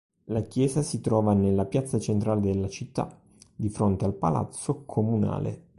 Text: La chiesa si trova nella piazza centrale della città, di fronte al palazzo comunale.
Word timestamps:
La 0.23 0.41
chiesa 0.41 0.81
si 0.81 0.99
trova 0.99 1.35
nella 1.35 1.65
piazza 1.65 1.99
centrale 1.99 2.41
della 2.41 2.67
città, 2.69 3.21
di 3.55 3.69
fronte 3.69 4.03
al 4.03 4.15
palazzo 4.15 4.81
comunale. 4.83 5.67